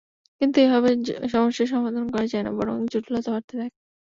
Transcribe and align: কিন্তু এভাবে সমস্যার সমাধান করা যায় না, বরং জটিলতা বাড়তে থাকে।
কিন্তু 0.41 0.57
এভাবে 0.61 0.89
সমস্যার 1.33 1.67
সমাধান 1.73 2.05
করা 2.13 2.25
যায় 2.31 2.43
না, 2.45 2.51
বরং 2.59 2.75
জটিলতা 2.91 3.29
বাড়তে 3.33 3.53
থাকে। 3.59 3.77